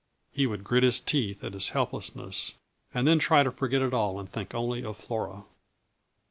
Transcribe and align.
He 0.31 0.47
would 0.47 0.63
grit 0.63 0.81
his 0.81 0.99
teeth 0.99 1.43
at 1.43 1.53
his 1.53 1.69
helplessness, 1.69 2.55
and 2.91 3.07
then 3.07 3.19
try 3.19 3.43
to 3.43 3.51
forget 3.51 3.83
it 3.83 3.93
all 3.93 4.19
and 4.19 4.27
think 4.27 4.55
only 4.55 4.83
of 4.83 4.97
Flora. 4.97 5.43